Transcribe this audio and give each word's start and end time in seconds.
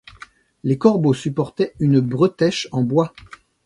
Les 0.63 0.79
corbeaux 0.79 1.13
supportaient 1.13 1.75
une 1.79 1.99
bretèche 1.99 2.67
en 2.71 2.81
bois. 2.81 3.13